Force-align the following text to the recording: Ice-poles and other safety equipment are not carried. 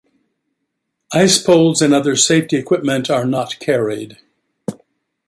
Ice-poles 1.13 1.79
and 1.79 1.93
other 1.93 2.15
safety 2.15 2.57
equipment 2.57 3.11
are 3.11 3.23
not 3.23 3.59
carried. 3.59 4.17